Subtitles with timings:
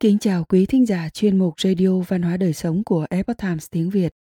[0.00, 3.66] Kính chào quý thính giả chuyên mục Radio Văn hóa Đời Sống của Epoch Times
[3.70, 4.14] tiếng Việt.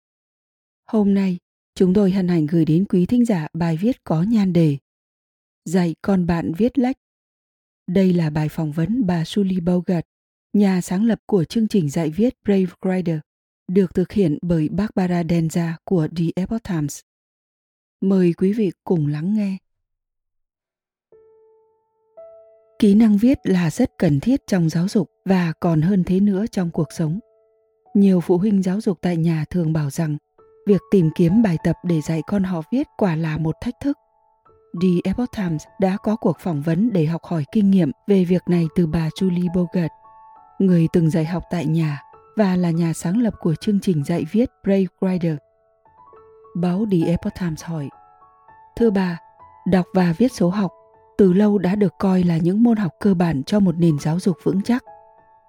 [0.85, 1.37] Hôm nay,
[1.75, 4.77] chúng tôi hân hạnh gửi đến quý thính giả bài viết có nhan đề
[5.65, 6.95] Dạy con bạn viết lách.
[7.87, 10.05] Đây là bài phỏng vấn bà Julie Bogart,
[10.53, 13.19] nhà sáng lập của chương trình dạy viết Brave Writer,
[13.67, 16.99] được thực hiện bởi Barbara Denza của The Epoch Times.
[18.01, 19.57] Mời quý vị cùng lắng nghe.
[22.79, 26.45] Kỹ năng viết là rất cần thiết trong giáo dục và còn hơn thế nữa
[26.51, 27.19] trong cuộc sống.
[27.93, 30.17] Nhiều phụ huynh giáo dục tại nhà thường bảo rằng
[30.67, 33.97] việc tìm kiếm bài tập để dạy con họ viết quả là một thách thức.
[34.81, 38.41] The Epoch Times đã có cuộc phỏng vấn để học hỏi kinh nghiệm về việc
[38.47, 39.91] này từ bà Julie Bogart,
[40.59, 42.01] người từng dạy học tại nhà
[42.37, 45.35] và là nhà sáng lập của chương trình dạy viết Brave Writer.
[46.55, 47.89] Báo The Epoch Times hỏi,
[48.77, 49.17] Thưa bà,
[49.67, 50.71] đọc và viết số học
[51.17, 54.19] từ lâu đã được coi là những môn học cơ bản cho một nền giáo
[54.19, 54.83] dục vững chắc.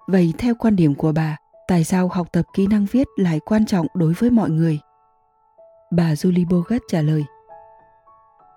[0.07, 1.37] Vậy theo quan điểm của bà,
[1.67, 4.79] tại sao học tập kỹ năng viết lại quan trọng đối với mọi người?
[5.91, 7.25] Bà Julie Bogart trả lời.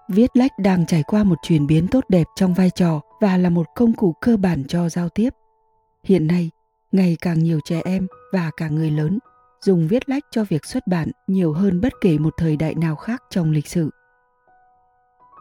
[0.09, 3.51] Viết lách đang trải qua một chuyển biến tốt đẹp trong vai trò và là
[3.51, 5.31] một công cụ cơ bản cho giao tiếp.
[6.05, 6.51] Hiện nay,
[6.93, 9.19] ngày càng nhiều trẻ em và cả người lớn
[9.65, 12.97] dùng viết lách cho việc xuất bản nhiều hơn bất kể một thời đại nào
[12.97, 13.91] khác trong lịch sử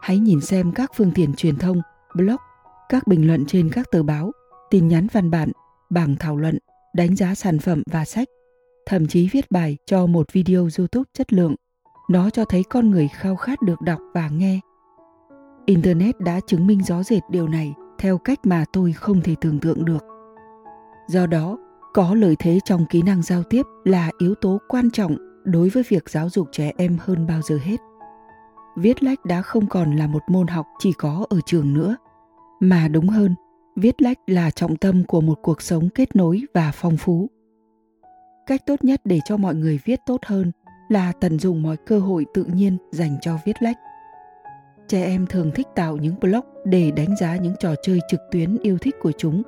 [0.02, 1.80] hãy nhìn xem các phương tiện truyền thông,
[2.14, 2.36] blog,
[2.88, 4.32] các bình luận trên các tờ báo,
[4.70, 5.52] tin nhắn văn bản,
[5.90, 6.58] bảng thảo luận,
[6.94, 8.28] đánh giá sản phẩm và sách,
[8.86, 11.54] thậm chí viết bài cho một video YouTube chất lượng.
[12.10, 14.60] Nó cho thấy con người khao khát được đọc và nghe.
[15.66, 19.60] Internet đã chứng minh rõ rệt điều này theo cách mà tôi không thể tưởng
[19.60, 20.04] tượng được.
[21.08, 21.58] Do đó,
[21.92, 25.82] có lợi thế trong kỹ năng giao tiếp là yếu tố quan trọng đối với
[25.88, 27.76] việc giáo dục trẻ em hơn bao giờ hết
[28.76, 31.96] viết lách đã không còn là một môn học chỉ có ở trường nữa.
[32.60, 33.34] Mà đúng hơn,
[33.76, 37.30] viết lách là trọng tâm của một cuộc sống kết nối và phong phú.
[38.46, 40.52] Cách tốt nhất để cho mọi người viết tốt hơn
[40.88, 43.76] là tận dụng mọi cơ hội tự nhiên dành cho viết lách.
[44.88, 48.56] Trẻ em thường thích tạo những blog để đánh giá những trò chơi trực tuyến
[48.62, 49.42] yêu thích của chúng,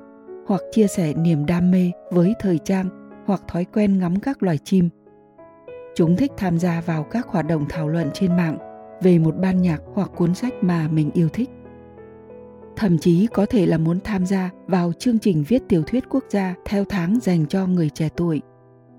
[0.47, 2.89] hoặc chia sẻ niềm đam mê với thời trang
[3.25, 4.89] hoặc thói quen ngắm các loài chim.
[5.95, 8.72] Chúng thích tham gia vào các hoạt động thảo luận trên mạng
[9.03, 11.49] về một ban nhạc hoặc cuốn sách mà mình yêu thích.
[12.75, 16.23] Thậm chí có thể là muốn tham gia vào chương trình viết tiểu thuyết quốc
[16.29, 18.41] gia theo tháng dành cho người trẻ tuổi,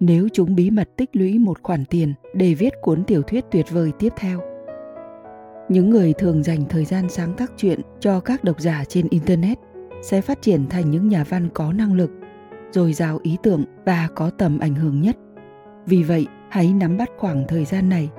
[0.01, 3.67] nếu chúng bí mật tích lũy một khoản tiền để viết cuốn tiểu thuyết tuyệt
[3.71, 4.41] vời tiếp theo.
[5.69, 9.59] Những người thường dành thời gian sáng tác chuyện cho các độc giả trên internet
[10.03, 12.11] sẽ phát triển thành những nhà văn có năng lực,
[12.71, 15.17] dồi dào ý tưởng và có tầm ảnh hưởng nhất.
[15.87, 18.11] Vì vậy, hãy nắm bắt khoảng thời gian này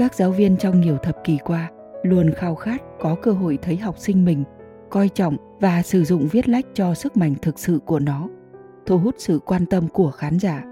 [0.00, 1.70] các giáo viên trong nhiều thập kỷ qua
[2.02, 4.44] luôn khao khát có cơ hội thấy học sinh mình,
[4.90, 8.28] coi trọng và sử dụng viết lách cho sức mạnh thực sự của nó,
[8.86, 10.64] thu hút sự quan tâm của khán giả.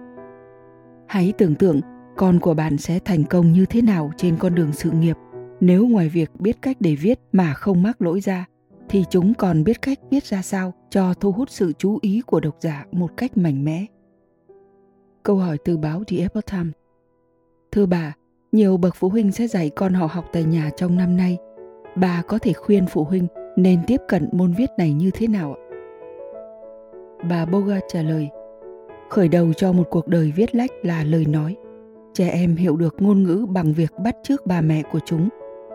[1.07, 1.81] Hãy tưởng tượng
[2.17, 5.17] con của bạn sẽ thành công như thế nào trên con đường sự nghiệp.
[5.61, 8.47] Nếu ngoài việc biết cách để viết mà không mắc lỗi ra,
[8.89, 12.41] thì chúng còn biết cách viết ra sao cho thu hút sự chú ý của
[12.41, 13.87] độc giả một cách mạnh mẽ.
[15.23, 16.73] Câu hỏi từ báo The Epoch Times.
[17.73, 18.15] Thưa bà
[18.53, 21.39] nhiều bậc phụ huynh sẽ dạy con họ học tại nhà trong năm nay.
[21.97, 23.27] Bà có thể khuyên phụ huynh
[23.57, 25.61] nên tiếp cận môn viết này như thế nào ạ?
[27.31, 28.29] Bà Boga trả lời,
[29.11, 31.57] khởi đầu cho một cuộc đời viết lách là lời nói.
[32.15, 35.29] Trẻ em hiểu được ngôn ngữ bằng việc bắt chước bà mẹ của chúng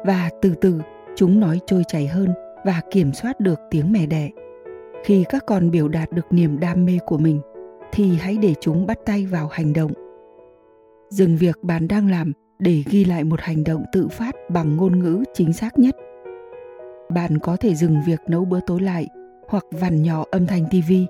[0.06, 0.82] và từ từ
[1.16, 2.30] chúng nói trôi chảy hơn
[2.66, 4.30] và kiểm soát được tiếng mẹ đẻ.
[5.04, 7.42] Khi các con biểu đạt được niềm đam mê của mình
[7.92, 9.92] thì hãy để chúng bắt tay vào hành động.
[11.10, 15.00] Dừng việc bạn đang làm để ghi lại một hành động tự phát bằng ngôn
[15.00, 15.96] ngữ chính xác nhất.
[17.10, 19.08] Bạn có thể dừng việc nấu bữa tối lại
[19.48, 21.06] hoặc vằn nhỏ âm thanh tivi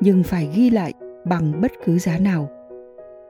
[0.00, 0.92] nhưng phải ghi lại
[1.24, 2.48] bằng bất cứ giá nào.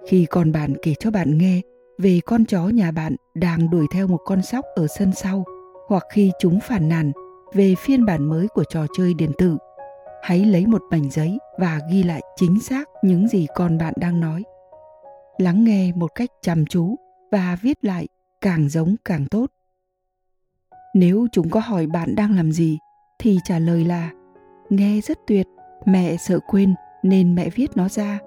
[0.09, 1.61] Khi con bạn kể cho bạn nghe
[1.99, 5.45] về con chó nhà bạn đang đuổi theo một con sóc ở sân sau
[5.89, 7.13] hoặc khi chúng phản nàn
[7.55, 9.57] về phiên bản mới của trò chơi điện tử,
[10.23, 14.21] hãy lấy một mảnh giấy và ghi lại chính xác những gì con bạn đang
[14.21, 14.43] nói.
[15.39, 16.97] Lắng nghe một cách chăm chú
[17.35, 18.09] và viết lại,
[18.41, 19.47] càng giống càng tốt.
[20.95, 22.79] Nếu chúng có hỏi bạn đang làm gì,
[23.19, 24.11] thì trả lời là,
[24.71, 25.47] nghe rất tuyệt,
[25.85, 28.19] mẹ sợ quên nên mẹ viết nó ra.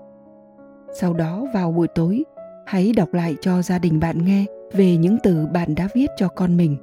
[1.00, 2.24] Sau đó vào buổi tối,
[2.66, 6.28] hãy đọc lại cho gia đình bạn nghe về những từ bạn đã viết cho
[6.28, 6.78] con mình.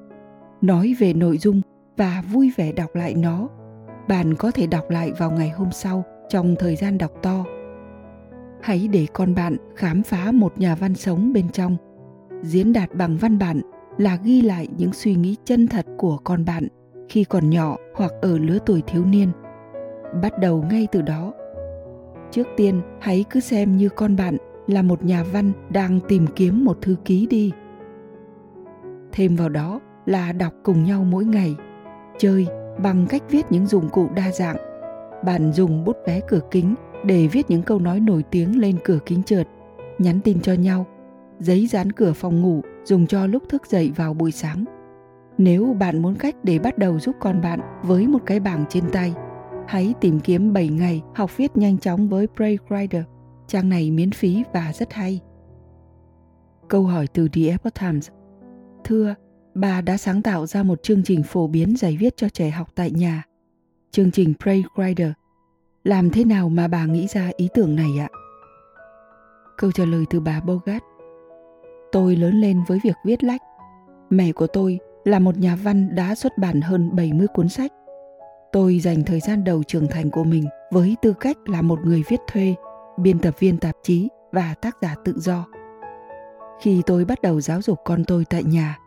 [0.61, 1.61] Nói về nội dung
[1.97, 3.49] và vui vẻ đọc lại nó,
[4.09, 7.45] bạn có thể đọc lại vào ngày hôm sau trong thời gian đọc to.
[8.63, 11.77] Hãy để con bạn khám phá một nhà văn sống bên trong
[12.43, 13.61] diễn đạt bằng văn bản
[13.99, 16.69] là ghi lại những suy nghĩ chân thật của con bạn
[17.09, 19.29] khi còn nhỏ hoặc ở lứa tuổi thiếu niên.
[20.23, 21.33] Bắt đầu ngay từ đó.
[22.31, 24.37] Trước tiên, hãy cứ xem như con bạn
[24.67, 27.53] là một nhà văn đang tìm kiếm một thư ký đi.
[29.13, 31.57] Thêm vào đó là đọc cùng nhau mỗi ngày,
[32.19, 32.47] chơi
[32.83, 34.57] bằng cách viết những dụng cụ đa dạng.
[35.25, 38.99] Bạn dùng bút vé cửa kính để viết những câu nói nổi tiếng lên cửa
[39.07, 39.49] kính trượt
[39.99, 40.87] nhắn tin cho nhau
[41.39, 44.65] giấy dán cửa phòng ngủ dùng cho lúc thức dậy vào buổi sáng
[45.39, 48.91] nếu bạn muốn cách để bắt đầu giúp con bạn với một cái bảng trên
[48.93, 49.15] tay
[49.67, 53.03] hãy tìm kiếm 7 ngày học viết nhanh chóng với Bray Writer.
[53.47, 55.21] Trang này miễn phí và rất hay.
[56.69, 58.09] Câu hỏi từ The Epoch Times
[58.85, 59.15] Thưa,
[59.55, 62.69] bà đã sáng tạo ra một chương trình phổ biến giải viết cho trẻ học
[62.75, 63.23] tại nhà.
[63.91, 65.13] Chương trình Pray Writer.
[65.85, 68.09] Làm thế nào mà bà nghĩ ra ý tưởng này ạ?
[69.57, 70.83] Câu trả lời từ bà Bogart.
[71.95, 73.43] Tôi lớn lên với việc viết lách.
[74.11, 77.73] Mẹ của tôi là một nhà văn đã xuất bản hơn 70 cuốn sách.
[78.53, 82.03] Tôi dành thời gian đầu trưởng thành của mình với tư cách là một người
[82.09, 82.55] viết thuê,
[82.99, 85.47] biên tập viên tạp chí và tác giả tự do.
[86.61, 88.79] Khi tôi bắt đầu giáo dục con tôi tại nhà,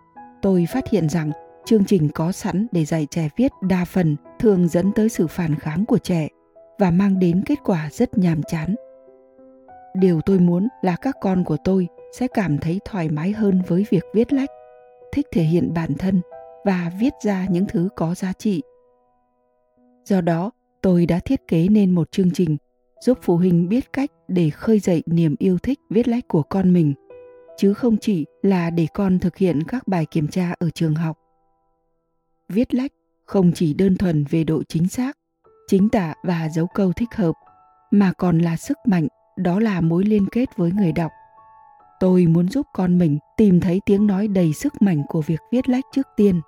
[0.41, 1.31] tôi phát hiện rằng
[1.65, 5.55] chương trình có sẵn để dạy trẻ viết đa phần thường dẫn tới sự phản
[5.55, 6.27] kháng của trẻ
[6.79, 8.75] và mang đến kết quả rất nhàm chán.
[9.93, 13.85] Điều tôi muốn là các con của tôi sẽ cảm thấy thoải mái hơn với
[13.89, 14.49] việc viết lách,
[15.11, 16.21] thích thể hiện bản thân
[16.65, 18.61] và viết ra những thứ có giá trị.
[20.05, 20.51] Do đó,
[20.81, 22.57] tôi đã thiết kế nên một chương trình
[23.01, 26.73] giúp phụ huynh biết cách để khơi dậy niềm yêu thích viết lách của con
[26.73, 26.93] mình
[27.57, 31.17] chứ không chỉ là để con thực hiện các bài kiểm tra ở trường học.
[32.49, 32.91] Viết lách
[33.25, 35.17] không chỉ đơn thuần về độ chính xác,
[35.67, 37.33] chính tả và dấu câu thích hợp,
[37.91, 39.07] mà còn là sức mạnh,
[39.37, 41.11] đó là mối liên kết với người đọc.
[41.99, 45.69] Tôi muốn giúp con mình tìm thấy tiếng nói đầy sức mạnh của việc viết
[45.69, 46.41] lách trước tiên,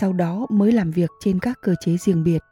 [0.00, 2.42] sau đó mới làm việc trên các cơ chế riêng biệt.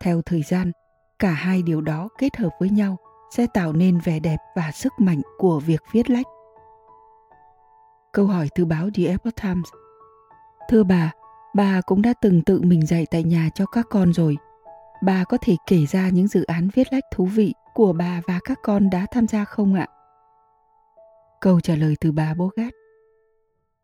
[0.00, 0.72] Theo thời gian,
[1.18, 2.96] cả hai điều đó kết hợp với nhau
[3.36, 6.26] sẽ tạo nên vẻ đẹp và sức mạnh của việc viết lách.
[8.12, 9.68] Câu hỏi từ báo The Epoch Times.
[10.68, 11.12] Thưa bà,
[11.54, 14.36] bà cũng đã từng tự mình dạy tại nhà cho các con rồi.
[15.02, 18.40] Bà có thể kể ra những dự án viết lách thú vị của bà và
[18.44, 19.86] các con đã tham gia không ạ?
[21.40, 22.74] Câu trả lời từ bà Bogart.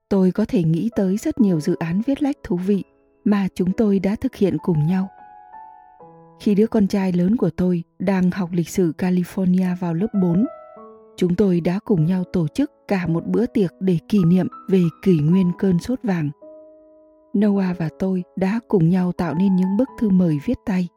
[0.09, 2.85] Tôi có thể nghĩ tới rất nhiều dự án viết lách thú vị
[3.25, 5.09] mà chúng tôi đã thực hiện cùng nhau.
[6.41, 10.47] Khi đứa con trai lớn của tôi đang học lịch sử California vào lớp 4
[11.17, 14.83] chúng tôi đã cùng nhau tổ chức cả một bữa tiệc để kỷ niệm về
[15.03, 16.31] kỷ nguyên cơn sốt vàng.
[17.39, 20.89] Noah và tôi đã cùng nhau tạo nên những bức thư mời viết tay.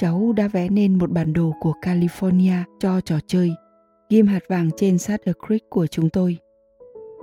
[0.00, 3.52] Cháu đã vẽ nên một bản đồ của California cho trò chơi,
[4.10, 6.38] ghim hạt vàng trên Sutter Creek của chúng tôi.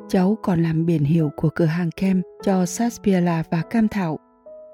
[0.09, 4.19] Cháu còn làm biển hiệu của cửa hàng kem cho Sarsaparilla và Cam Thảo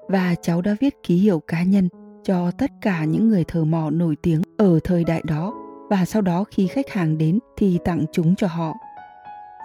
[0.08, 1.88] và cháu đã viết ký hiệu cá nhân
[2.24, 5.54] cho tất cả những người thợ mỏ nổi tiếng ở thời đại đó
[5.90, 8.74] và sau đó khi khách hàng đến thì tặng chúng cho họ.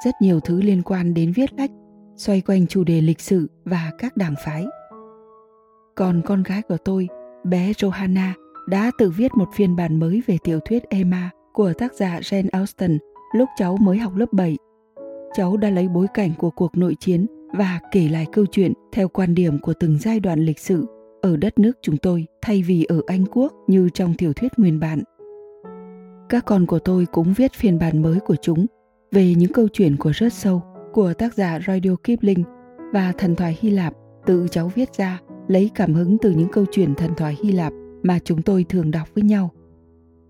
[0.06, 1.72] Rất nhiều thứ liên quan đến viết lách,
[2.16, 4.66] xoay quanh chủ đề lịch sử và các đảng phái.
[5.96, 7.08] Còn con gái của tôi,
[7.44, 8.30] bé Johanna,
[8.68, 12.48] đã tự viết một phiên bản mới về tiểu thuyết Emma của tác giả Jane
[12.52, 12.98] Austen
[13.36, 14.58] lúc cháu mới học lớp 7.
[15.34, 19.08] Cháu đã lấy bối cảnh của cuộc nội chiến và kể lại câu chuyện theo
[19.08, 20.86] quan điểm của từng giai đoạn lịch sử
[21.22, 24.80] ở đất nước chúng tôi thay vì ở Anh Quốc như trong tiểu thuyết nguyên
[24.80, 25.04] bản
[26.30, 28.66] các con của tôi cũng viết phiên bản mới của chúng
[29.12, 32.44] về những câu chuyện của rất sâu của tác giả Radio Kipling
[32.94, 33.94] và thần thoại Hy Lạp
[34.26, 37.74] tự cháu viết ra lấy cảm hứng từ những câu chuyện thần thoại Hy Lạp
[38.04, 39.52] mà chúng tôi thường đọc với nhau.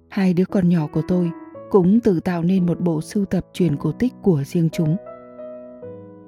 [0.10, 1.32] Hai đứa con nhỏ của tôi
[1.70, 4.98] cũng tự tạo nên một bộ sưu tập truyền cổ tích của riêng chúng.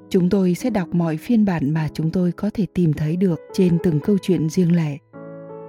[0.09, 3.39] Chúng tôi sẽ đọc mọi phiên bản mà chúng tôi có thể tìm thấy được
[3.53, 4.97] trên từng câu chuyện riêng lẻ,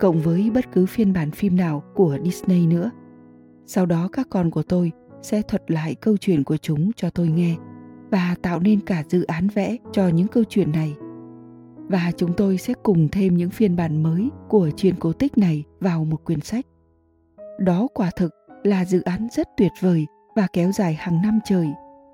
[0.00, 2.90] cộng với bất cứ phiên bản phim nào của Disney nữa–
[3.66, 7.28] sau đó các con của tôi sẽ thuật lại câu chuyện của chúng cho tôi
[7.28, 7.56] nghe
[8.10, 10.94] và tạo nên cả dự án vẽ cho những câu chuyện này
[11.88, 15.64] và chúng tôi sẽ cùng thêm những phiên bản mới của chuyện cổ tích này
[15.80, 16.66] vào một quyển sách
[17.58, 18.34] đó quả thực
[18.64, 21.68] là dự án rất tuyệt vời và kéo dài hàng năm trời,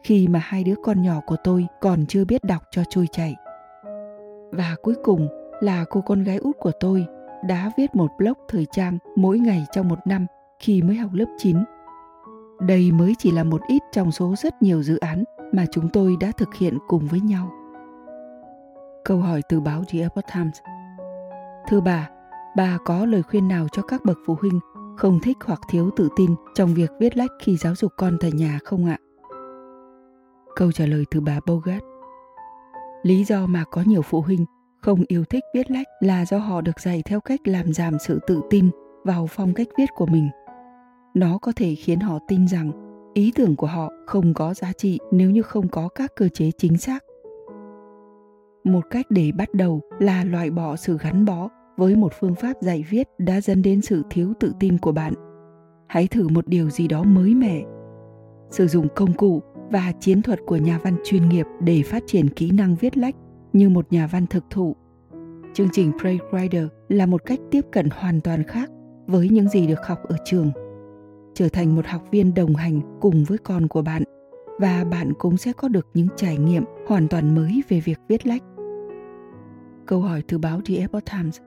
[0.04, 3.34] khi mà hai đứa con nhỏ của tôi còn chưa biết đọc cho trôi chảy
[4.52, 5.28] và cuối cùng
[5.60, 7.06] là cô con gái út của tôi
[7.44, 10.26] đã viết một blog thời trang mỗi ngày trong một năm
[10.60, 11.56] khi mới học lớp 9.
[12.60, 16.16] Đây mới chỉ là một ít trong số rất nhiều dự án mà chúng tôi
[16.20, 17.50] đã thực hiện cùng với nhau.
[19.05, 20.59] Câu hỏi từ báo The Epoch Times.
[21.69, 22.11] Thưa bà,
[22.57, 24.61] bà có lời khuyên nào cho các bậc phụ huynh
[24.97, 28.33] không thích hoặc thiếu tự tin trong việc viết lách khi giáo dục con tại
[28.33, 28.99] nhà không ạ?
[30.57, 31.85] Câu trả lời từ bà Bogart
[33.02, 34.45] Lý do mà có nhiều phụ huynh
[34.81, 38.21] không yêu thích viết lách là do họ được dạy theo cách làm giảm sự
[38.26, 38.71] tự tin
[39.05, 40.28] vào phong cách viết của mình.
[41.14, 42.71] Nó có thể khiến họ tin rằng
[43.14, 46.50] ý tưởng của họ không có giá trị nếu như không có các cơ chế
[46.59, 47.05] chính xác
[48.68, 52.52] một cách để bắt đầu là loại bỏ sự gắn bó với một phương pháp
[52.60, 55.14] dạy viết đã dẫn đến sự thiếu tự tin của bạn.
[55.87, 57.62] Hãy thử một điều gì đó mới mẻ.
[58.50, 62.28] Sử dụng công cụ và chiến thuật của nhà văn chuyên nghiệp để phát triển
[62.28, 63.14] kỹ năng viết lách
[63.52, 64.76] như một nhà văn thực thụ.
[65.54, 68.70] Chương trình Pray Writer là một cách tiếp cận hoàn toàn khác
[69.06, 70.50] với những gì được học ở trường.
[71.34, 74.02] Trở thành một học viên đồng hành cùng với con của bạn,
[74.60, 78.26] và bạn cũng sẽ có được những trải nghiệm hoàn toàn mới về việc viết
[78.26, 78.42] lách.
[79.88, 81.38] Câu hỏi từ báo The Epoch Times.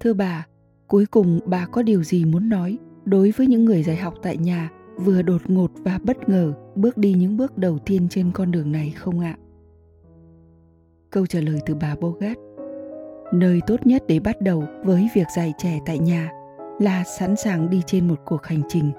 [0.00, 0.46] Thưa bà,
[0.86, 4.36] cuối cùng bà có điều gì muốn nói đối với những người dạy học tại
[4.36, 8.50] nhà vừa đột ngột và bất ngờ bước đi những bước đầu tiên trên con
[8.50, 9.36] đường này không ạ?
[11.10, 12.38] Câu trả lời từ bà Bogart.
[13.32, 16.30] Nơi tốt nhất để bắt đầu với việc dạy trẻ tại nhà
[16.80, 18.92] là sẵn sàng đi trên một cuộc hành trình.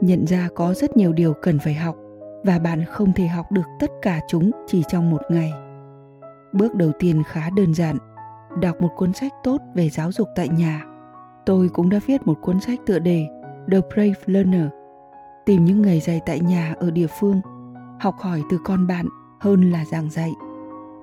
[0.00, 1.96] Nhận ra có rất nhiều điều cần phải học
[2.44, 5.52] và bạn không thể học được tất cả chúng chỉ trong một ngày
[6.52, 7.96] bước đầu tiên khá đơn giản
[8.60, 10.84] đọc một cuốn sách tốt về giáo dục tại nhà
[11.46, 13.26] tôi cũng đã viết một cuốn sách tựa đề
[13.70, 14.66] the brave learner,
[15.46, 17.40] tìm những người dạy tại nhà ở địa phương,
[18.00, 19.06] học hỏi từ con bạn
[19.40, 20.32] hơn là giảng dạy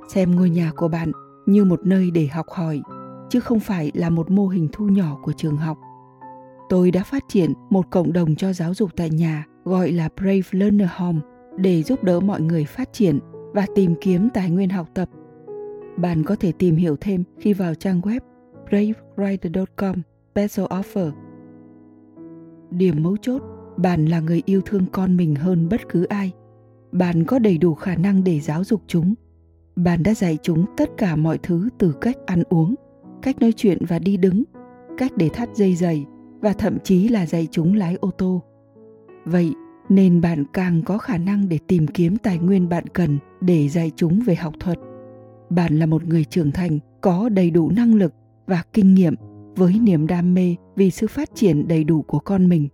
[0.08, 1.12] xem ngôi nhà của bạn
[1.46, 2.82] như một nơi để học hỏi,
[3.30, 5.78] chứ không phải là một mô hình thu nhỏ của trường học.
[6.70, 10.42] Tôi đã phát triển một cộng đồng cho giáo dục tại nhà, gọi là Brave
[10.52, 11.20] Learner Home,
[11.58, 13.20] để giúp đỡ mọi người phát triển
[13.54, 15.10] và tìm kiếm tài nguyên học tập.
[15.98, 18.20] Bạn có thể tìm hiểu thêm khi vào trang web
[18.70, 19.96] bravewriter.com
[20.32, 21.12] special offer.
[22.72, 23.42] Điểm mấu chốt,
[23.78, 26.32] bạn là người yêu thương con mình hơn bất cứ ai.
[26.92, 29.14] Bạn có đầy đủ khả năng để giáo dục chúng.
[29.76, 32.76] Bạn đã dạy chúng tất cả mọi thứ từ cách ăn uống,
[33.22, 34.44] cách nói chuyện và đi đứng,
[34.98, 36.06] cách để thắt dây giày
[36.40, 38.44] và thậm chí là dạy chúng lái ô tô.
[39.26, 39.54] Vậy
[39.90, 43.92] nên bạn càng có khả năng để tìm kiếm tài nguyên bạn cần để dạy
[43.96, 44.80] chúng về học thuật.
[45.50, 48.14] Bạn là một người trưởng thành có đầy đủ năng lực
[48.46, 49.16] và kinh nghiệm
[49.56, 52.68] với niềm đam mê vì sự phát triển đầy đủ của con mình.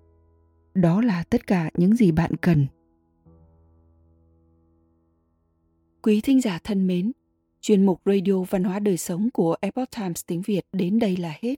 [0.73, 2.65] Đó là tất cả những gì bạn cần.
[6.01, 7.11] Quý thính giả thân mến,
[7.63, 11.33] Chuyên mục Radio Văn hóa Đời Sống của Epoch Times tiếng Việt đến đây là
[11.41, 11.55] hết.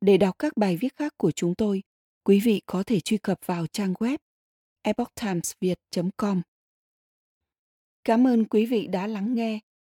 [0.00, 1.82] Để đọc các bài viết khác của chúng tôi,
[2.24, 4.18] quý vị có thể truy cập vào trang web
[4.82, 6.42] epochtimesviet.com.
[8.04, 9.60] Cảm ơn quý vị đã lắng nghe,